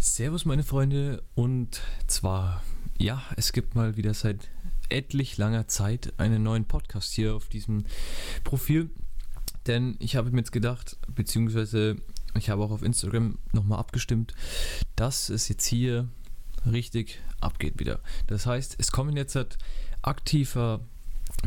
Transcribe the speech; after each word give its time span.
Servus 0.00 0.44
meine 0.44 0.62
Freunde 0.62 1.24
und 1.34 1.80
zwar, 2.06 2.62
ja, 2.98 3.20
es 3.36 3.52
gibt 3.52 3.74
mal 3.74 3.96
wieder 3.96 4.14
seit 4.14 4.48
etlich 4.88 5.36
langer 5.38 5.66
Zeit 5.66 6.12
einen 6.18 6.44
neuen 6.44 6.66
Podcast 6.66 7.12
hier 7.12 7.34
auf 7.34 7.48
diesem 7.48 7.84
Profil. 8.44 8.90
Denn 9.66 9.96
ich 9.98 10.14
habe 10.14 10.30
mir 10.30 10.38
jetzt 10.38 10.52
gedacht, 10.52 10.96
beziehungsweise 11.12 11.96
ich 12.36 12.48
habe 12.48 12.62
auch 12.62 12.70
auf 12.70 12.84
Instagram 12.84 13.38
nochmal 13.52 13.80
abgestimmt, 13.80 14.34
dass 14.94 15.30
es 15.30 15.48
jetzt 15.48 15.66
hier 15.66 16.08
richtig 16.64 17.20
abgeht 17.40 17.80
wieder. 17.80 17.98
Das 18.28 18.46
heißt, 18.46 18.76
es 18.78 18.92
kommen 18.92 19.16
jetzt 19.16 19.34
halt 19.34 19.58
aktiver 20.02 20.80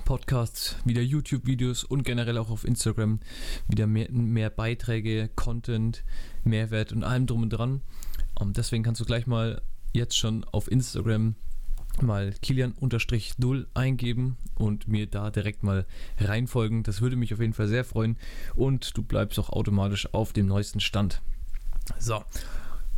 Podcasts, 0.04 0.76
wieder 0.84 1.02
YouTube-Videos 1.02 1.86
und 1.86 2.04
generell 2.04 2.38
auch 2.38 2.50
auf 2.50 2.66
Instagram 2.66 3.22
wieder 3.70 3.88
mehr, 3.88 4.12
mehr 4.12 4.50
Beiträge, 4.50 5.30
Content, 5.36 6.04
Mehrwert 6.44 6.92
und 6.92 7.04
allem 7.04 7.28
drum 7.28 7.44
und 7.44 7.50
dran. 7.50 7.82
Und 8.42 8.58
deswegen 8.58 8.84
kannst 8.84 9.00
du 9.00 9.06
gleich 9.06 9.28
mal 9.28 9.62
jetzt 9.94 10.18
schon 10.18 10.44
auf 10.46 10.70
Instagram 10.72 11.36
mal 12.02 12.34
Kilian-0 12.42 13.66
eingeben 13.74 14.38
und 14.56 14.88
mir 14.88 15.06
da 15.06 15.30
direkt 15.30 15.62
mal 15.62 15.86
reinfolgen. 16.18 16.84
Das 16.84 17.02
würde 17.02 17.18
mich 17.18 17.34
auf 17.34 17.40
jeden 17.40 17.54
Fall 17.54 17.68
sehr 17.68 17.84
freuen 17.84 18.18
und 18.56 18.98
du 18.98 19.04
bleibst 19.04 19.38
auch 19.38 19.50
automatisch 19.50 20.12
auf 20.14 20.34
dem 20.34 20.48
neuesten 20.48 20.80
Stand. 20.80 21.22
So, 22.00 22.24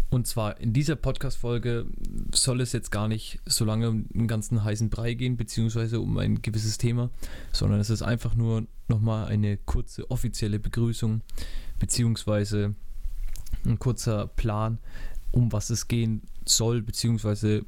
und 0.10 0.28
zwar 0.28 0.60
in 0.60 0.72
dieser 0.72 0.96
Podcast-Folge 0.96 1.88
soll 2.34 2.62
es 2.62 2.72
jetzt 2.72 2.92
gar 2.92 3.08
nicht 3.08 3.40
so 3.46 3.66
lange 3.66 3.90
um 3.90 4.08
den 4.10 4.28
ganzen 4.28 4.64
heißen 4.64 4.90
Brei 4.90 5.16
gehen, 5.16 5.36
beziehungsweise 5.36 6.00
um 6.00 6.18
ein 6.20 6.42
gewisses 6.42 6.78
Thema, 6.78 7.10
sondern 7.52 7.80
es 7.80 7.90
ist 7.90 8.04
einfach 8.04 8.36
nur 8.36 8.66
nochmal 8.88 9.26
eine 9.26 9.58
kurze 9.58 10.10
offizielle 10.10 10.60
Begrüßung, 10.60 11.22
beziehungsweise 11.80 12.76
ein 13.66 13.80
kurzer 13.80 14.28
Plan, 14.28 14.78
um 15.34 15.52
was 15.52 15.70
es 15.70 15.90
gehen 15.90 16.22
soll, 16.46 16.82
beziehungsweise 16.82 17.66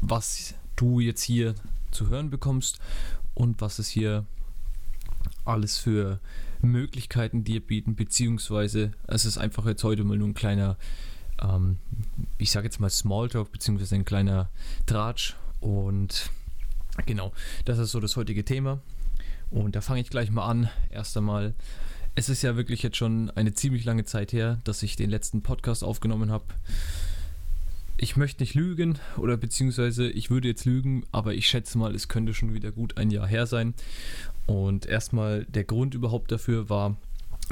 was 0.00 0.54
du 0.74 0.98
jetzt 0.98 1.22
hier 1.22 1.54
zu 1.92 2.08
hören 2.08 2.30
bekommst 2.30 2.80
und 3.34 3.60
was 3.60 3.78
es 3.78 3.88
hier 3.88 4.26
alles 5.44 5.78
für 5.78 6.18
Möglichkeiten 6.60 7.44
dir 7.44 7.60
bieten, 7.60 7.94
beziehungsweise 7.94 8.92
es 9.06 9.24
ist 9.24 9.38
einfach 9.38 9.66
jetzt 9.66 9.84
heute 9.84 10.02
mal 10.02 10.18
nur 10.18 10.28
ein 10.28 10.34
kleiner 10.34 10.76
ähm, 11.42 11.78
ich 12.38 12.50
sage 12.50 12.66
jetzt 12.66 12.80
mal 12.80 12.90
Smalltalk, 12.90 13.50
beziehungsweise 13.52 13.94
ein 13.94 14.04
kleiner 14.04 14.50
Tratsch. 14.86 15.34
Und 15.60 16.30
genau, 17.06 17.32
das 17.64 17.78
ist 17.78 17.90
so 17.92 18.00
das 18.00 18.16
heutige 18.16 18.44
Thema. 18.44 18.80
Und 19.50 19.76
da 19.76 19.80
fange 19.80 20.00
ich 20.00 20.10
gleich 20.10 20.30
mal 20.30 20.46
an. 20.46 20.68
Erst 20.90 21.16
einmal, 21.16 21.54
es 22.14 22.28
ist 22.28 22.42
ja 22.42 22.56
wirklich 22.56 22.82
jetzt 22.82 22.96
schon 22.96 23.30
eine 23.30 23.54
ziemlich 23.54 23.84
lange 23.84 24.04
Zeit 24.04 24.32
her, 24.32 24.60
dass 24.64 24.82
ich 24.82 24.96
den 24.96 25.10
letzten 25.10 25.42
Podcast 25.42 25.82
aufgenommen 25.82 26.30
habe. 26.30 26.44
Ich 27.96 28.16
möchte 28.16 28.42
nicht 28.42 28.54
lügen 28.54 28.98
oder 29.16 29.36
beziehungsweise 29.36 30.08
ich 30.08 30.30
würde 30.30 30.48
jetzt 30.48 30.64
lügen, 30.64 31.04
aber 31.12 31.34
ich 31.34 31.48
schätze 31.48 31.78
mal, 31.78 31.94
es 31.94 32.08
könnte 32.08 32.34
schon 32.34 32.54
wieder 32.54 32.72
gut 32.72 32.96
ein 32.98 33.10
Jahr 33.10 33.26
her 33.26 33.46
sein. 33.46 33.74
Und 34.46 34.86
erstmal 34.86 35.44
der 35.46 35.64
Grund 35.64 35.94
überhaupt 35.94 36.30
dafür 36.30 36.68
war, 36.68 36.96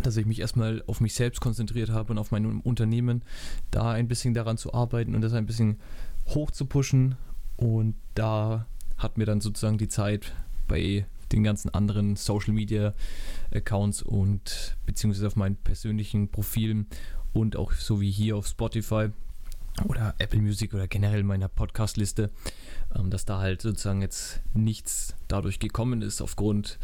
dass 0.02 0.16
ich 0.16 0.26
mich 0.26 0.40
erstmal 0.40 0.82
auf 0.86 1.00
mich 1.00 1.14
selbst 1.14 1.40
konzentriert 1.40 1.90
habe 1.90 2.12
und 2.12 2.18
auf 2.18 2.30
mein 2.30 2.60
Unternehmen, 2.60 3.22
da 3.70 3.90
ein 3.90 4.08
bisschen 4.08 4.34
daran 4.34 4.58
zu 4.58 4.74
arbeiten 4.74 5.14
und 5.14 5.22
das 5.22 5.32
ein 5.32 5.46
bisschen 5.46 5.78
hoch 6.28 6.50
zu 6.50 6.66
pushen. 6.66 7.16
Und 7.56 7.94
da 8.14 8.66
hat 8.96 9.18
mir 9.18 9.26
dann 9.26 9.40
sozusagen 9.40 9.78
die 9.78 9.88
Zeit 9.88 10.32
bei 10.68 11.06
den 11.32 11.42
ganzen 11.42 11.70
anderen 11.70 12.16
Social 12.16 12.52
Media 12.52 12.94
Accounts 13.52 14.02
und 14.02 14.76
beziehungsweise 14.86 15.26
auf 15.26 15.36
meinen 15.36 15.56
persönlichen 15.56 16.28
Profilen 16.28 16.86
und 17.32 17.56
auch 17.56 17.72
so 17.72 18.00
wie 18.00 18.10
hier 18.10 18.36
auf 18.36 18.46
Spotify 18.46 19.08
oder 19.86 20.14
Apple 20.18 20.40
Music 20.40 20.74
oder 20.74 20.86
generell 20.86 21.22
meiner 21.22 21.48
Podcast-Liste, 21.48 22.30
ähm, 22.94 23.10
dass 23.10 23.24
da 23.24 23.38
halt 23.38 23.62
sozusagen 23.62 24.02
jetzt 24.02 24.40
nichts 24.54 25.14
dadurch 25.28 25.58
gekommen 25.58 26.02
ist 26.02 26.20
aufgrund 26.20 26.78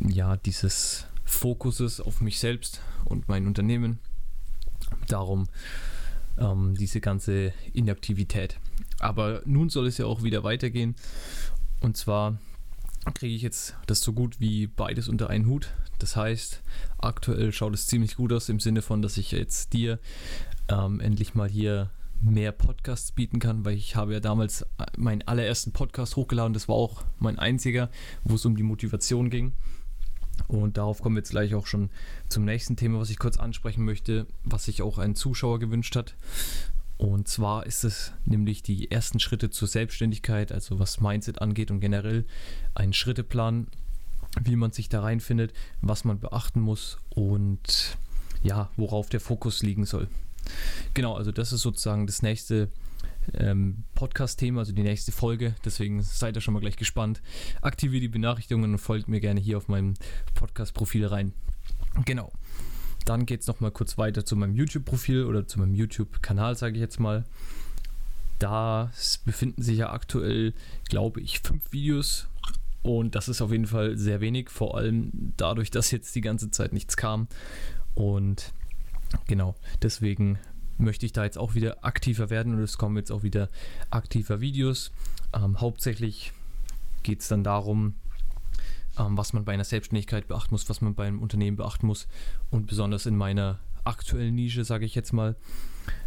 ja 0.00 0.36
dieses 0.36 1.06
Fokuses 1.24 2.00
auf 2.00 2.20
mich 2.20 2.38
selbst 2.38 2.80
und 3.04 3.28
mein 3.28 3.46
Unternehmen. 3.46 3.98
Darum 5.08 5.48
ähm, 6.38 6.74
diese 6.76 7.00
ganze 7.00 7.52
Inaktivität. 7.72 8.58
Aber 8.98 9.42
nun 9.44 9.68
soll 9.68 9.86
es 9.86 9.98
ja 9.98 10.06
auch 10.06 10.22
wieder 10.22 10.44
weitergehen. 10.44 10.94
Und 11.80 11.96
zwar 11.96 12.38
kriege 13.14 13.34
ich 13.34 13.42
jetzt 13.42 13.76
das 13.86 14.00
so 14.00 14.12
gut 14.12 14.40
wie 14.40 14.66
beides 14.66 15.08
unter 15.08 15.30
einen 15.30 15.46
Hut. 15.46 15.70
Das 15.98 16.16
heißt, 16.16 16.62
aktuell 16.98 17.52
schaut 17.52 17.74
es 17.74 17.86
ziemlich 17.86 18.16
gut 18.16 18.32
aus 18.32 18.48
im 18.48 18.60
Sinne 18.60 18.82
von, 18.82 19.02
dass 19.02 19.16
ich 19.16 19.32
jetzt 19.32 19.72
dir 19.72 19.98
ähm, 20.68 21.00
endlich 21.00 21.34
mal 21.34 21.48
hier 21.48 21.90
mehr 22.20 22.52
Podcasts 22.52 23.12
bieten 23.12 23.38
kann, 23.38 23.64
weil 23.64 23.74
ich 23.74 23.96
habe 23.96 24.14
ja 24.14 24.20
damals 24.20 24.66
meinen 24.96 25.22
allerersten 25.22 25.72
Podcast 25.72 26.16
hochgeladen, 26.16 26.54
das 26.54 26.68
war 26.68 26.76
auch 26.76 27.04
mein 27.18 27.38
einziger, 27.38 27.90
wo 28.24 28.34
es 28.34 28.44
um 28.44 28.56
die 28.56 28.62
Motivation 28.62 29.30
ging. 29.30 29.52
Und 30.48 30.76
darauf 30.76 31.00
kommen 31.00 31.16
wir 31.16 31.20
jetzt 31.20 31.30
gleich 31.30 31.54
auch 31.54 31.66
schon 31.66 31.90
zum 32.28 32.44
nächsten 32.44 32.76
Thema, 32.76 33.00
was 33.00 33.10
ich 33.10 33.18
kurz 33.18 33.38
ansprechen 33.38 33.84
möchte, 33.84 34.26
was 34.44 34.64
sich 34.64 34.82
auch 34.82 34.98
ein 34.98 35.14
Zuschauer 35.14 35.58
gewünscht 35.58 35.96
hat. 35.96 36.14
Und 36.98 37.28
zwar 37.28 37.66
ist 37.66 37.84
es 37.84 38.12
nämlich 38.24 38.62
die 38.62 38.90
ersten 38.90 39.20
Schritte 39.20 39.50
zur 39.50 39.68
Selbstständigkeit, 39.68 40.50
also 40.50 40.78
was 40.78 41.00
Mindset 41.00 41.42
angeht 41.42 41.70
und 41.70 41.80
generell 41.80 42.24
ein 42.74 42.92
Schritteplan, 42.92 43.66
wie 44.42 44.56
man 44.56 44.72
sich 44.72 44.88
da 44.88 45.02
reinfindet, 45.02 45.52
was 45.82 46.04
man 46.04 46.18
beachten 46.18 46.60
muss 46.60 46.98
und 47.10 47.96
ja, 48.42 48.70
worauf 48.76 49.08
der 49.08 49.20
Fokus 49.20 49.62
liegen 49.62 49.84
soll. 49.84 50.08
Genau, 50.94 51.14
also 51.14 51.32
das 51.32 51.52
ist 51.52 51.62
sozusagen 51.62 52.06
das 52.06 52.22
nächste 52.22 52.70
ähm, 53.34 53.84
Podcast-Thema, 53.94 54.60
also 54.60 54.72
die 54.72 54.82
nächste 54.82 55.12
Folge. 55.12 55.54
Deswegen 55.64 56.02
seid 56.02 56.36
ihr 56.36 56.40
schon 56.40 56.54
mal 56.54 56.60
gleich 56.60 56.76
gespannt. 56.76 57.20
Aktiviert 57.60 58.02
die 58.02 58.08
Benachrichtigungen 58.08 58.72
und 58.72 58.78
folgt 58.78 59.08
mir 59.08 59.20
gerne 59.20 59.40
hier 59.40 59.56
auf 59.56 59.68
meinem 59.68 59.94
Podcast-Profil 60.34 61.06
rein. 61.06 61.32
Genau. 62.04 62.32
Dann 63.06 63.24
geht 63.24 63.40
es 63.40 63.46
nochmal 63.46 63.70
kurz 63.70 63.96
weiter 63.96 64.26
zu 64.26 64.36
meinem 64.36 64.56
YouTube-Profil 64.56 65.24
oder 65.24 65.46
zu 65.46 65.60
meinem 65.60 65.74
YouTube-Kanal, 65.74 66.56
sage 66.56 66.74
ich 66.74 66.80
jetzt 66.80 67.00
mal. 67.00 67.24
Da 68.40 68.90
befinden 69.24 69.62
sich 69.62 69.78
ja 69.78 69.92
aktuell, 69.92 70.52
glaube 70.88 71.20
ich, 71.20 71.40
fünf 71.40 71.72
Videos. 71.72 72.26
Und 72.82 73.14
das 73.14 73.28
ist 73.28 73.40
auf 73.40 73.52
jeden 73.52 73.66
Fall 73.66 73.96
sehr 73.96 74.20
wenig, 74.20 74.50
vor 74.50 74.76
allem 74.76 75.32
dadurch, 75.36 75.70
dass 75.70 75.90
jetzt 75.92 76.14
die 76.16 76.20
ganze 76.20 76.50
Zeit 76.50 76.72
nichts 76.72 76.96
kam. 76.96 77.28
Und 77.94 78.52
genau, 79.26 79.54
deswegen 79.82 80.38
möchte 80.76 81.06
ich 81.06 81.12
da 81.12 81.24
jetzt 81.24 81.38
auch 81.38 81.54
wieder 81.54 81.84
aktiver 81.84 82.28
werden 82.28 82.54
und 82.54 82.60
es 82.60 82.76
kommen 82.76 82.96
jetzt 82.96 83.12
auch 83.12 83.22
wieder 83.22 83.48
aktiver 83.90 84.40
Videos. 84.40 84.90
Ähm, 85.32 85.60
hauptsächlich 85.60 86.32
geht 87.04 87.20
es 87.20 87.28
dann 87.28 87.44
darum, 87.44 87.94
ähm, 88.98 89.16
was 89.16 89.32
man 89.32 89.44
bei 89.44 89.52
einer 89.52 89.64
Selbstständigkeit 89.64 90.28
beachten 90.28 90.54
muss, 90.54 90.68
was 90.68 90.80
man 90.80 90.94
bei 90.94 91.06
einem 91.06 91.20
Unternehmen 91.20 91.56
beachten 91.56 91.86
muss 91.86 92.08
und 92.50 92.66
besonders 92.66 93.06
in 93.06 93.16
meiner 93.16 93.58
aktuellen 93.84 94.34
Nische, 94.34 94.64
sage 94.64 94.84
ich 94.84 94.94
jetzt 94.94 95.12
mal. 95.12 95.36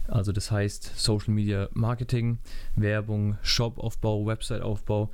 Also 0.07 0.31
das 0.31 0.51
heißt 0.51 0.97
Social 0.97 1.33
Media 1.33 1.69
Marketing, 1.73 2.39
Werbung, 2.75 3.37
Shopaufbau, 3.41 4.25
Websiteaufbau 4.25 5.11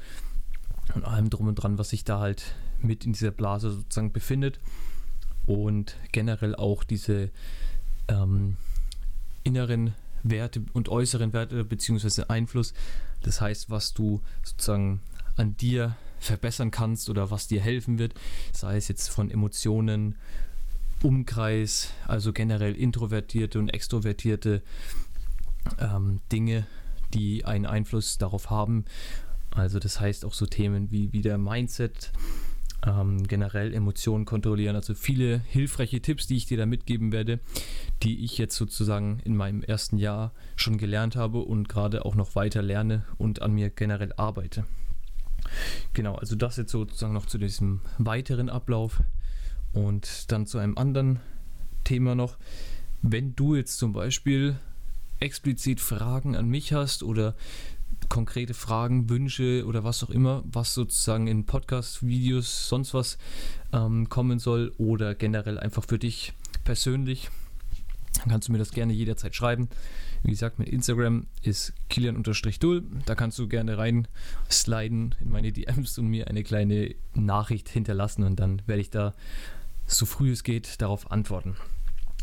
und 0.93 1.03
allem 1.05 1.29
drum 1.29 1.47
und 1.47 1.55
dran, 1.55 1.77
was 1.77 1.89
sich 1.89 2.03
da 2.03 2.19
halt 2.19 2.55
mit 2.79 3.05
in 3.05 3.13
dieser 3.13 3.31
Blase 3.31 3.71
sozusagen 3.71 4.11
befindet 4.11 4.59
und 5.45 5.95
generell 6.11 6.55
auch 6.55 6.83
diese 6.83 7.29
ähm, 8.07 8.57
inneren 9.43 9.93
Werte 10.23 10.63
und 10.73 10.89
äußeren 10.89 11.33
Werte 11.33 11.63
bzw. 11.63 12.23
Einfluss. 12.29 12.73
Das 13.21 13.41
heißt, 13.41 13.69
was 13.69 13.93
du 13.93 14.21
sozusagen 14.43 15.01
an 15.35 15.57
dir 15.57 15.95
verbessern 16.25 16.71
kannst 16.71 17.09
oder 17.09 17.31
was 17.31 17.47
dir 17.47 17.61
helfen 17.61 17.99
wird, 17.99 18.13
sei 18.53 18.77
es 18.77 18.87
jetzt 18.87 19.09
von 19.09 19.31
Emotionen, 19.31 20.15
Umkreis, 21.03 21.91
also 22.07 22.33
generell 22.33 22.73
introvertierte 22.73 23.59
und 23.59 23.69
extrovertierte 23.69 24.61
ähm, 25.77 26.21
Dinge, 26.31 26.65
die 27.13 27.45
einen 27.45 27.65
Einfluss 27.65 28.17
darauf 28.17 28.49
haben. 28.49 28.85
Also 29.51 29.79
das 29.79 29.99
heißt 29.99 30.25
auch 30.25 30.33
so 30.33 30.45
Themen 30.45 30.91
wie, 30.91 31.13
wie 31.13 31.21
der 31.21 31.37
Mindset, 31.37 32.11
ähm, 32.85 33.23
generell 33.27 33.73
Emotionen 33.73 34.25
kontrollieren. 34.25 34.75
Also 34.75 34.93
viele 34.93 35.39
hilfreiche 35.39 36.01
Tipps, 36.01 36.27
die 36.27 36.37
ich 36.37 36.45
dir 36.45 36.57
da 36.57 36.65
mitgeben 36.65 37.11
werde, 37.11 37.39
die 38.03 38.23
ich 38.23 38.37
jetzt 38.37 38.55
sozusagen 38.55 39.19
in 39.23 39.35
meinem 39.35 39.63
ersten 39.63 39.97
Jahr 39.97 40.33
schon 40.55 40.77
gelernt 40.77 41.15
habe 41.15 41.39
und 41.39 41.69
gerade 41.69 42.05
auch 42.05 42.15
noch 42.15 42.35
weiter 42.35 42.61
lerne 42.61 43.05
und 43.17 43.41
an 43.41 43.53
mir 43.53 43.69
generell 43.69 44.13
arbeite. 44.17 44.65
Genau, 45.93 46.15
also 46.15 46.35
das 46.35 46.57
jetzt 46.57 46.71
sozusagen 46.71 47.13
noch 47.13 47.25
zu 47.25 47.37
diesem 47.37 47.81
weiteren 47.97 48.49
Ablauf 48.49 49.01
und 49.73 50.31
dann 50.31 50.45
zu 50.45 50.57
einem 50.57 50.77
anderen 50.77 51.19
Thema 51.83 52.15
noch. 52.15 52.37
Wenn 53.01 53.35
du 53.35 53.55
jetzt 53.55 53.77
zum 53.77 53.93
Beispiel 53.93 54.57
explizit 55.19 55.79
Fragen 55.79 56.35
an 56.35 56.47
mich 56.47 56.73
hast 56.73 57.03
oder 57.03 57.35
konkrete 58.09 58.53
Fragen, 58.53 59.09
Wünsche 59.09 59.65
oder 59.65 59.83
was 59.83 60.03
auch 60.03 60.09
immer, 60.09 60.43
was 60.45 60.73
sozusagen 60.73 61.27
in 61.27 61.45
Podcast-Videos, 61.45 62.69
sonst 62.69 62.93
was 62.93 63.17
ähm, 63.73 64.09
kommen 64.09 64.39
soll 64.39 64.73
oder 64.77 65.15
generell 65.15 65.59
einfach 65.59 65.85
für 65.85 65.99
dich 65.99 66.33
persönlich, 66.63 67.29
dann 68.19 68.29
kannst 68.29 68.47
du 68.47 68.51
mir 68.51 68.57
das 68.57 68.71
gerne 68.71 68.93
jederzeit 68.93 69.35
schreiben. 69.35 69.69
Wie 70.23 70.31
gesagt, 70.31 70.59
mein 70.59 70.67
Instagram 70.67 71.27
ist 71.41 71.73
kilian-dul. 71.89 72.83
Da 73.05 73.15
kannst 73.15 73.37
du 73.39 73.47
gerne 73.47 73.77
rein 73.77 74.07
sliden 74.49 75.15
in 75.21 75.29
meine 75.29 75.51
DMs 75.51 75.97
und 75.97 76.07
mir 76.07 76.27
eine 76.27 76.43
kleine 76.43 76.95
Nachricht 77.13 77.69
hinterlassen 77.69 78.23
und 78.23 78.39
dann 78.39 78.61
werde 78.65 78.81
ich 78.81 78.89
da 78.89 79.13
so 79.87 80.05
früh 80.05 80.31
es 80.31 80.43
geht 80.43 80.81
darauf 80.81 81.11
antworten. 81.11 81.55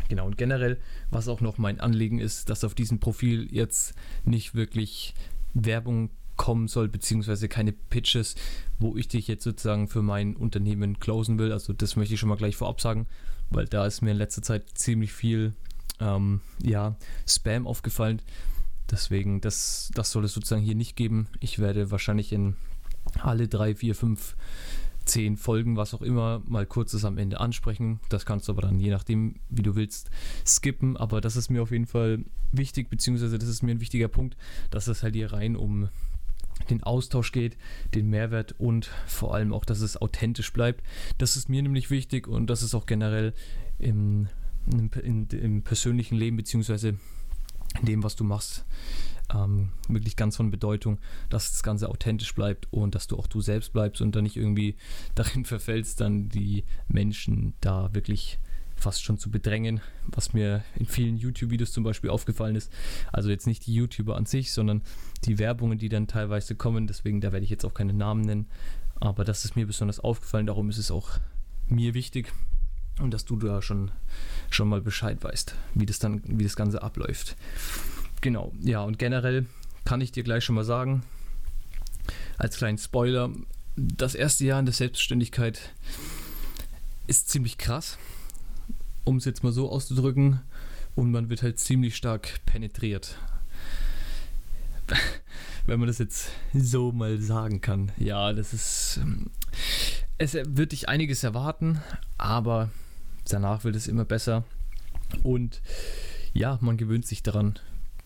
Genau, 0.09 0.27
und 0.27 0.37
generell, 0.37 0.79
was 1.11 1.29
auch 1.29 1.41
noch 1.41 1.59
mein 1.59 1.81
Anliegen 1.81 2.19
ist, 2.19 2.51
dass 2.51 2.65
auf 2.65 2.75
diesem 2.75 2.99
Profil 2.99 3.49
jetzt 3.51 3.95
nicht 4.25 4.55
wirklich 4.55 5.15
Werbung 5.55 6.11
kommen 6.37 6.67
soll, 6.67 6.89
beziehungsweise 6.89 7.49
keine 7.49 7.73
Pitches, 7.73 8.35
wo 8.79 8.97
ich 8.97 9.09
dich 9.09 9.29
jetzt 9.29 9.45
sozusagen 9.45 9.87
für 9.87 10.03
mein 10.03 10.35
Unternehmen 10.35 10.99
closen 10.99 11.39
will. 11.39 11.53
Also 11.53 11.73
das 11.73 11.97
möchte 11.97 12.15
ich 12.15 12.21
schon 12.21 12.29
mal 12.29 12.37
gleich 12.37 12.57
vorab 12.57 12.81
sagen, 12.81 13.07
weil 13.51 13.67
da 13.67 13.87
ist 13.87 14.03
mir 14.03 14.11
in 14.11 14.17
letzter 14.17 14.43
Zeit 14.43 14.65
ziemlich 14.75 15.13
viel 15.13 15.55
ähm, 16.01 16.41
ja, 16.63 16.97
Spam 17.27 17.67
aufgefallen. 17.67 18.21
Deswegen, 18.91 19.41
das, 19.41 19.91
das 19.95 20.11
soll 20.11 20.25
es 20.25 20.35
sozusagen 20.35 20.63
hier 20.63 20.75
nicht 20.75 20.97
geben. 20.97 21.29
Ich 21.41 21.59
werde 21.59 21.91
wahrscheinlich 21.91 22.33
in 22.33 22.57
alle 23.21 23.49
drei, 23.49 23.75
vier, 23.75 23.95
fünf, 23.95 24.37
zehn 25.05 25.37
Folgen, 25.37 25.77
was 25.77 25.95
auch 25.95 26.03
immer, 26.03 26.43
mal 26.47 26.67
kurzes 26.67 27.05
am 27.05 27.19
Ende 27.19 27.41
ansprechen. 27.41 28.01
Das 28.09 28.27
kannst 28.27 28.49
du 28.49 28.53
aber 28.53 28.63
dann 28.63 28.79
je 28.79 28.91
nachdem, 28.91 29.37
wie 29.49 29.63
du 29.63 29.75
willst, 29.75 30.11
skippen. 30.47 30.97
Aber 30.97 31.21
das 31.21 31.37
ist 31.37 31.51
mir 31.51 31.63
auf 31.63 31.71
jeden 31.71 31.87
Fall 31.87 32.25
wichtig, 32.53 32.91
beziehungsweise 32.91 33.39
das 33.39 33.49
ist 33.49 33.63
mir 33.63 33.73
ein 33.73 33.81
wichtiger 33.81 34.09
Punkt, 34.09 34.37
dass 34.71 34.87
es 34.89 35.03
halt 35.03 35.15
hier 35.15 35.33
rein 35.33 35.57
um 35.57 35.89
den 36.71 36.83
Austausch 36.83 37.33
geht, 37.33 37.57
den 37.95 38.09
Mehrwert 38.09 38.55
und 38.59 38.91
vor 39.07 39.35
allem 39.35 39.53
auch, 39.53 39.65
dass 39.65 39.81
es 39.81 39.97
authentisch 39.97 40.53
bleibt. 40.53 40.85
Das 41.19 41.37
ist 41.37 41.49
mir 41.49 41.63
nämlich 41.63 41.91
wichtig 41.91 42.29
und 42.29 42.49
das 42.49 42.63
ist 42.63 42.75
auch 42.75 42.87
generell 42.87 43.33
im 43.79 44.29
in, 44.71 44.91
in, 45.03 45.27
im 45.29 45.63
persönlichen 45.63 46.17
Leben 46.17 46.37
beziehungsweise 46.37 46.97
in 47.81 47.87
dem, 47.87 48.03
was 48.03 48.17
du 48.17 48.25
machst, 48.25 48.65
ähm, 49.35 49.71
wirklich 49.89 50.17
ganz 50.17 50.37
von 50.37 50.51
Bedeutung, 50.51 50.99
dass 51.31 51.53
das 51.53 51.63
Ganze 51.63 51.89
authentisch 51.89 52.35
bleibt 52.35 52.69
und 52.71 52.95
dass 52.95 53.07
du 53.07 53.17
auch 53.19 53.27
du 53.27 53.41
selbst 53.41 53.73
bleibst 53.73 54.01
und 54.03 54.15
dann 54.15 54.25
nicht 54.25 54.37
irgendwie 54.37 54.77
darin 55.15 55.45
verfällst, 55.45 56.01
dann 56.01 56.29
die 56.29 56.65
Menschen 56.89 57.55
da 57.61 57.95
wirklich 57.95 58.39
fast 58.77 59.05
schon 59.05 59.17
zu 59.17 59.31
bedrängen, 59.31 59.81
was 60.07 60.33
mir 60.33 60.65
in 60.75 60.87
vielen 60.87 61.17
YouTube-Videos 61.17 61.71
zum 61.71 61.85
Beispiel 61.85 62.11
aufgefallen 62.11 62.57
ist. 62.57 62.73
Also 63.13 63.31
jetzt 63.31 63.47
nicht 63.47 63.67
die 63.67 63.75
YouTuber 63.75 64.17
an 64.17 64.27
sich, 64.27 64.53
sondern 64.53 64.83
die 65.25 65.39
Werbungen, 65.39 65.79
die 65.79 65.89
dann 65.89 66.09
teilweise 66.09 66.57
kommen. 66.57 66.89
Deswegen, 66.89 67.21
da 67.21 67.31
werde 67.31 67.45
ich 67.45 67.51
jetzt 67.51 67.65
auch 67.65 67.75
keine 67.75 67.93
Namen 67.93 68.23
nennen. 68.23 68.49
Aber 68.99 69.25
das 69.25 69.45
ist 69.45 69.55
mir 69.55 69.67
besonders 69.69 70.01
aufgefallen. 70.01 70.47
Darum 70.47 70.69
ist 70.69 70.79
es 70.79 70.91
auch 70.91 71.21
mir 71.69 71.95
wichtig, 71.95 72.33
und 73.01 73.13
dass 73.13 73.25
du 73.25 73.37
da 73.37 73.63
schon, 73.63 73.91
schon 74.51 74.69
mal 74.69 74.81
Bescheid 74.81 75.23
weißt, 75.23 75.55
wie 75.75 75.87
das 75.87 75.99
dann, 75.99 76.23
wie 76.25 76.45
das 76.45 76.57
Ganze 76.57 76.83
abläuft. 76.83 77.37
Genau, 78.21 78.53
ja, 78.61 78.83
und 78.83 78.99
generell 78.99 79.47
kann 79.85 80.01
ich 80.01 80.13
dir 80.13 80.23
gleich 80.23 80.45
schon 80.45 80.55
mal 80.55 80.65
sagen, 80.65 81.03
als 82.39 82.57
kleinen 82.57 82.79
Spoiler, 82.79 83.31
das 83.77 84.15
erste 84.15 84.45
Jahr 84.45 84.61
in 84.61 84.67
der 84.67 84.75
Selbstständigkeit 84.75 85.73
ist 87.07 87.29
ziemlich 87.29 87.59
krass, 87.59 87.99
um 89.05 89.17
es 89.17 89.25
jetzt 89.25 89.43
mal 89.43 89.53
so 89.53 89.71
auszudrücken, 89.71 90.41
und 90.95 91.11
man 91.11 91.31
wird 91.31 91.43
halt 91.43 91.59
ziemlich 91.59 91.97
stark 91.97 92.45
penetriert. 92.47 93.17
Wenn 95.67 95.79
man 95.79 95.87
das 95.87 95.99
jetzt 95.99 96.29
so 96.53 96.93
mal 96.93 97.21
sagen 97.21 97.61
kann. 97.61 97.93
Ja, 97.97 98.33
das 98.33 98.53
ist. 98.53 99.01
Es 100.19 100.35
wird 100.35 100.73
dich 100.73 100.89
einiges 100.89 101.25
erwarten, 101.25 101.81
aber 102.19 102.71
danach 103.29 103.65
wird 103.65 103.77
es 103.77 103.87
immer 103.87 104.05
besser. 104.05 104.45
Und 105.23 105.61
ja, 106.33 106.59
man 106.61 106.77
gewöhnt 106.77 107.07
sich 107.07 107.23
daran, 107.23 107.59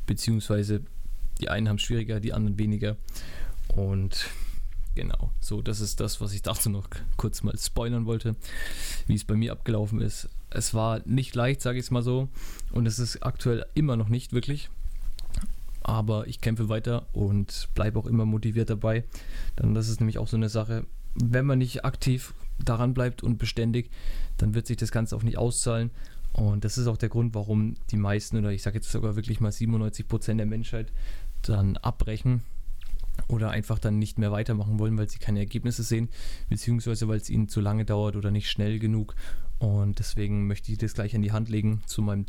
beziehungsweise 0.07 0.83
die 1.41 1.49
einen 1.49 1.69
haben 1.69 1.77
es 1.77 1.83
schwieriger, 1.83 2.21
die 2.21 2.33
anderen 2.33 2.59
weniger. 2.59 2.97
Und 3.69 4.29
genau, 4.95 5.31
so, 5.41 5.63
das 5.63 5.81
ist 5.81 6.01
das, 6.01 6.21
was 6.21 6.33
ich 6.33 6.43
dazu 6.43 6.71
noch 6.71 6.89
kurz 7.17 7.43
mal 7.43 7.57
spoilern 7.59 8.07
wollte, 8.07 8.37
wie 9.07 9.15
es 9.15 9.25
bei 9.25 9.35
mir 9.35 9.53
abgelaufen 9.53 10.01
ist. 10.01 10.29
Es 10.51 10.75
war 10.75 11.01
nicht 11.05 11.35
leicht, 11.35 11.61
sage 11.61 11.79
ich 11.79 11.87
es 11.87 11.91
mal 11.91 12.03
so, 12.03 12.29
und 12.73 12.87
es 12.87 12.99
ist 12.99 13.23
aktuell 13.23 13.67
immer 13.75 13.97
noch 13.97 14.09
nicht 14.09 14.33
wirklich. 14.33 14.71
Aber 15.83 16.27
ich 16.27 16.41
kämpfe 16.41 16.69
weiter 16.69 17.07
und 17.13 17.69
bleibe 17.75 17.99
auch 17.99 18.07
immer 18.07 18.25
motiviert 18.25 18.71
dabei. 18.71 19.05
Dann 19.55 19.75
das 19.75 19.89
ist 19.89 20.01
nämlich 20.01 20.19
auch 20.19 20.27
so 20.27 20.37
eine 20.37 20.49
Sache, 20.49 20.85
wenn 21.15 21.47
man 21.47 21.59
nicht 21.59 21.85
aktiv 21.85 22.35
daran 22.65 22.95
bleibt 22.95 23.23
und 23.23 23.39
beständig, 23.39 23.91
dann 24.37 24.55
wird 24.55 24.67
sich 24.67 24.77
das 24.77 24.93
Ganze 24.93 25.17
auch 25.17 25.23
nicht 25.23 25.39
auszahlen. 25.39 25.91
Und 26.33 26.65
das 26.65 26.77
ist 26.77 26.87
auch 26.87 26.99
der 26.99 27.09
Grund, 27.09 27.35
warum 27.35 27.77
die 27.91 27.97
meisten, 27.97 28.37
oder 28.37 28.53
ich 28.53 28.63
sage 28.63 28.77
jetzt 28.77 28.91
sogar 28.91 29.17
wirklich 29.17 29.41
mal 29.41 29.53
97 29.53 30.07
Prozent 30.07 30.39
der 30.39 30.47
Menschheit, 30.47 30.93
dann 31.43 31.77
abbrechen 31.79 32.43
oder 33.29 33.51
einfach 33.51 33.79
dann 33.79 33.99
nicht 33.99 34.19
mehr 34.19 34.33
weitermachen 34.33 34.79
wollen, 34.79 34.99
weil 34.99 35.09
sie 35.09 35.19
keine 35.19 35.39
Ergebnisse 35.39 35.83
sehen, 35.83 36.11
beziehungsweise 36.51 37.09
weil 37.09 37.19
es 37.19 37.31
ihnen 37.31 37.49
zu 37.49 37.61
lange 37.61 37.85
dauert 37.85 38.17
oder 38.17 38.31
nicht 38.31 38.51
schnell 38.51 38.79
genug. 38.79 39.15
Und 39.59 39.99
deswegen 39.99 40.47
möchte 40.47 40.71
ich 40.71 40.79
das 40.79 40.93
gleich 40.93 41.15
an 41.15 41.23
die 41.23 41.33
Hand 41.33 41.49
legen 41.49 41.83
zu 41.87 42.03
meinem 42.03 42.27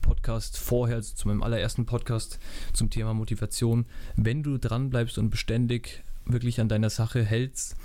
Podcast 0.00 0.56
vorher, 0.56 0.96
also 0.96 1.14
zu 1.14 1.28
meinem 1.28 1.42
allerersten 1.42 1.84
Podcast 1.84 2.38
zum 2.72 2.88
Thema 2.88 3.12
Motivation. 3.12 3.84
Wenn 4.16 4.42
du 4.42 4.58
dran 4.58 4.88
bleibst 4.88 5.18
und 5.18 5.28
beständig 5.28 6.02
wirklich 6.24 6.60
an 6.60 6.70
deiner 6.70 6.88
Sache 6.88 7.22
hältst 7.22 7.76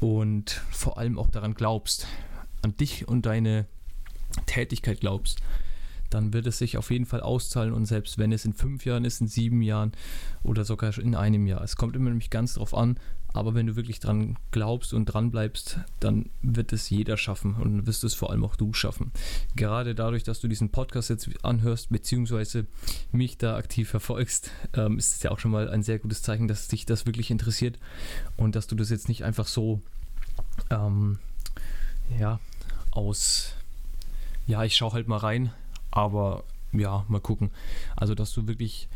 und 0.00 0.50
vor 0.70 0.98
allem 0.98 1.18
auch 1.18 1.28
daran 1.28 1.54
glaubst, 1.54 2.06
an 2.62 2.76
dich 2.76 3.08
und 3.08 3.26
deine 3.26 3.66
Tätigkeit 4.46 5.00
glaubst, 5.00 5.40
dann 6.14 6.32
wird 6.32 6.46
es 6.46 6.58
sich 6.58 6.78
auf 6.78 6.90
jeden 6.90 7.06
Fall 7.06 7.20
auszahlen 7.20 7.72
und 7.72 7.86
selbst 7.86 8.18
wenn 8.18 8.30
es 8.30 8.44
in 8.44 8.52
fünf 8.52 8.84
Jahren 8.84 9.04
ist, 9.04 9.20
in 9.20 9.26
sieben 9.26 9.62
Jahren 9.62 9.92
oder 10.44 10.64
sogar 10.64 10.96
in 10.96 11.16
einem 11.16 11.46
Jahr. 11.46 11.60
Es 11.62 11.74
kommt 11.74 11.96
immer 11.96 12.08
nämlich 12.08 12.30
ganz 12.30 12.54
drauf 12.54 12.72
an, 12.72 13.00
aber 13.32 13.54
wenn 13.54 13.66
du 13.66 13.74
wirklich 13.74 13.98
dran 13.98 14.38
glaubst 14.52 14.94
und 14.94 15.06
dran 15.06 15.32
bleibst, 15.32 15.80
dann 15.98 16.30
wird 16.40 16.72
es 16.72 16.88
jeder 16.88 17.16
schaffen 17.16 17.56
und 17.56 17.88
wirst 17.88 18.04
es 18.04 18.14
vor 18.14 18.30
allem 18.30 18.44
auch 18.44 18.54
du 18.54 18.72
schaffen. 18.72 19.10
Gerade 19.56 19.96
dadurch, 19.96 20.22
dass 20.22 20.38
du 20.38 20.46
diesen 20.46 20.70
Podcast 20.70 21.10
jetzt 21.10 21.28
anhörst, 21.42 21.88
beziehungsweise 21.90 22.66
mich 23.10 23.36
da 23.36 23.56
aktiv 23.56 23.90
verfolgst, 23.90 24.52
ähm, 24.74 24.98
ist 24.98 25.16
es 25.16 25.22
ja 25.24 25.32
auch 25.32 25.40
schon 25.40 25.50
mal 25.50 25.68
ein 25.68 25.82
sehr 25.82 25.98
gutes 25.98 26.22
Zeichen, 26.22 26.46
dass 26.46 26.68
dich 26.68 26.86
das 26.86 27.06
wirklich 27.06 27.32
interessiert 27.32 27.80
und 28.36 28.54
dass 28.54 28.68
du 28.68 28.76
das 28.76 28.88
jetzt 28.88 29.08
nicht 29.08 29.24
einfach 29.24 29.48
so, 29.48 29.80
ähm, 30.70 31.18
ja, 32.20 32.38
aus, 32.92 33.56
ja, 34.46 34.62
ich 34.62 34.76
schaue 34.76 34.92
halt 34.92 35.08
mal 35.08 35.16
rein, 35.16 35.52
aber 35.94 36.42
ja, 36.72 37.04
mal 37.08 37.20
gucken. 37.20 37.50
Also, 37.96 38.14
dass 38.14 38.32
du 38.32 38.48
wirklich 38.48 38.88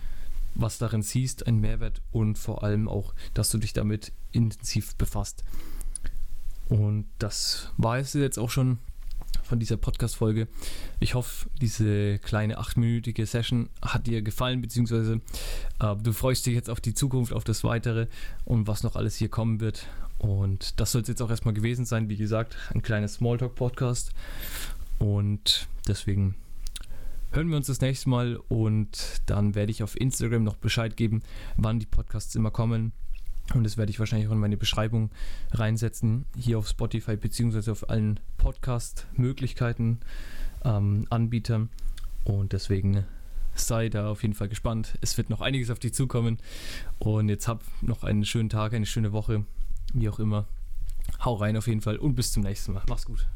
was 0.54 0.78
darin 0.78 1.02
siehst, 1.02 1.46
einen 1.46 1.60
Mehrwert 1.60 2.02
und 2.10 2.36
vor 2.36 2.64
allem 2.64 2.88
auch, 2.88 3.14
dass 3.34 3.50
du 3.50 3.58
dich 3.58 3.72
damit 3.72 4.12
intensiv 4.32 4.96
befasst. 4.96 5.44
Und 6.68 7.06
das 7.20 7.70
war 7.76 7.98
es 7.98 8.12
jetzt 8.14 8.38
auch 8.38 8.50
schon 8.50 8.78
von 9.44 9.60
dieser 9.60 9.76
Podcast-Folge. 9.76 10.48
Ich 10.98 11.14
hoffe, 11.14 11.48
diese 11.60 12.18
kleine 12.18 12.58
achtminütige 12.58 13.24
Session 13.24 13.70
hat 13.80 14.08
dir 14.08 14.20
gefallen, 14.20 14.60
beziehungsweise 14.60 15.20
äh, 15.80 15.94
du 15.96 16.12
freust 16.12 16.46
dich 16.46 16.54
jetzt 16.54 16.68
auf 16.68 16.80
die 16.80 16.94
Zukunft, 16.94 17.32
auf 17.32 17.44
das 17.44 17.62
Weitere 17.62 18.08
und 18.44 18.66
was 18.66 18.82
noch 18.82 18.96
alles 18.96 19.14
hier 19.16 19.28
kommen 19.28 19.60
wird. 19.60 19.86
Und 20.18 20.80
das 20.80 20.90
soll 20.90 21.02
es 21.02 21.08
jetzt 21.08 21.22
auch 21.22 21.30
erstmal 21.30 21.54
gewesen 21.54 21.84
sein. 21.84 22.08
Wie 22.08 22.16
gesagt, 22.16 22.56
ein 22.74 22.82
kleines 22.82 23.14
Smalltalk-Podcast. 23.14 24.10
Und 24.98 25.68
deswegen 25.86 26.34
hören 27.30 27.50
wir 27.50 27.56
uns 27.56 27.66
das 27.66 27.80
nächste 27.80 28.08
Mal 28.08 28.36
und 28.48 29.22
dann 29.26 29.54
werde 29.54 29.70
ich 29.70 29.82
auf 29.82 29.98
Instagram 30.00 30.44
noch 30.44 30.56
Bescheid 30.56 30.96
geben, 30.96 31.22
wann 31.56 31.78
die 31.78 31.86
Podcasts 31.86 32.34
immer 32.34 32.50
kommen. 32.50 32.92
Und 33.54 33.64
das 33.64 33.76
werde 33.76 33.90
ich 33.90 33.98
wahrscheinlich 33.98 34.28
auch 34.28 34.32
in 34.32 34.40
meine 34.40 34.58
Beschreibung 34.58 35.10
reinsetzen, 35.52 36.26
hier 36.36 36.58
auf 36.58 36.68
Spotify 36.68 37.16
beziehungsweise 37.16 37.72
auf 37.72 37.88
allen 37.88 38.20
Podcast-Möglichkeiten, 38.36 40.00
ähm, 40.64 41.06
Anbietern. 41.08 41.70
Und 42.24 42.52
deswegen 42.52 43.04
sei 43.54 43.88
da 43.88 44.10
auf 44.10 44.22
jeden 44.22 44.34
Fall 44.34 44.48
gespannt. 44.48 44.98
Es 45.00 45.16
wird 45.16 45.30
noch 45.30 45.40
einiges 45.40 45.70
auf 45.70 45.78
dich 45.78 45.94
zukommen. 45.94 46.38
Und 46.98 47.28
jetzt 47.28 47.48
hab 47.48 47.62
noch 47.80 48.04
einen 48.04 48.24
schönen 48.24 48.50
Tag, 48.50 48.74
eine 48.74 48.86
schöne 48.86 49.12
Woche, 49.12 49.44
wie 49.94 50.08
auch 50.08 50.18
immer. 50.18 50.46
Hau 51.24 51.34
rein 51.34 51.56
auf 51.56 51.66
jeden 51.66 51.80
Fall 51.80 51.96
und 51.96 52.14
bis 52.14 52.32
zum 52.32 52.42
nächsten 52.42 52.74
Mal. 52.74 52.82
Mach's 52.86 53.06
gut. 53.06 53.26